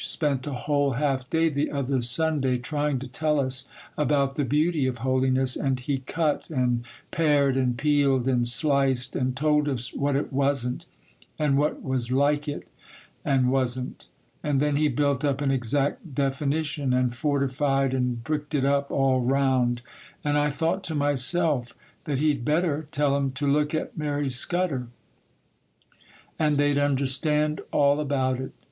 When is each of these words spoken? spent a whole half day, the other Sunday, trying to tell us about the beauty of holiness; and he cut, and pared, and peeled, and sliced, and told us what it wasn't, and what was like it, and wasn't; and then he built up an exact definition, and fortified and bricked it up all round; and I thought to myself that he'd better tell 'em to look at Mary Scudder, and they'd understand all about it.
spent 0.03 0.47
a 0.47 0.53
whole 0.53 0.93
half 0.93 1.29
day, 1.29 1.47
the 1.47 1.69
other 1.69 2.01
Sunday, 2.01 2.57
trying 2.57 2.97
to 2.97 3.07
tell 3.07 3.39
us 3.39 3.69
about 3.95 4.33
the 4.33 4.43
beauty 4.43 4.87
of 4.87 4.97
holiness; 5.05 5.55
and 5.55 5.79
he 5.81 5.99
cut, 6.07 6.49
and 6.49 6.83
pared, 7.11 7.55
and 7.55 7.77
peeled, 7.77 8.27
and 8.27 8.47
sliced, 8.47 9.15
and 9.15 9.37
told 9.37 9.69
us 9.69 9.93
what 9.93 10.15
it 10.15 10.33
wasn't, 10.33 10.87
and 11.37 11.55
what 11.55 11.83
was 11.83 12.11
like 12.11 12.47
it, 12.47 12.67
and 13.23 13.51
wasn't; 13.51 14.07
and 14.41 14.59
then 14.59 14.75
he 14.75 14.87
built 14.87 15.23
up 15.23 15.39
an 15.39 15.51
exact 15.51 16.15
definition, 16.15 16.93
and 16.93 17.13
fortified 17.15 17.93
and 17.93 18.23
bricked 18.23 18.55
it 18.55 18.65
up 18.65 18.89
all 18.89 19.19
round; 19.19 19.83
and 20.23 20.35
I 20.35 20.49
thought 20.49 20.83
to 20.85 20.95
myself 20.95 21.77
that 22.05 22.17
he'd 22.17 22.43
better 22.43 22.87
tell 22.91 23.15
'em 23.15 23.29
to 23.33 23.45
look 23.45 23.75
at 23.75 23.95
Mary 23.95 24.31
Scudder, 24.31 24.87
and 26.39 26.57
they'd 26.57 26.79
understand 26.79 27.61
all 27.71 27.99
about 27.99 28.39
it. 28.39 28.51